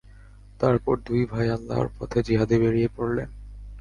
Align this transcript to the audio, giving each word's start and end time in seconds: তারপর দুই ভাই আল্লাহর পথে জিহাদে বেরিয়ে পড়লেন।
তারপর 0.59 0.95
দুই 1.07 1.21
ভাই 1.25 1.47
আল্লাহর 1.49 1.89
পথে 1.97 2.19
জিহাদে 2.27 2.55
বেরিয়ে 2.59 2.89
পড়লেন। 2.95 3.29